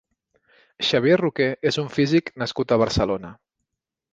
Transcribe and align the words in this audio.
Xavier 0.87 1.17
Roqué 1.21 1.47
és 1.73 1.79
un 1.83 1.91
físic 1.99 2.33
nascut 2.45 2.75
a 2.77 2.81
Barcelona. 2.85 3.35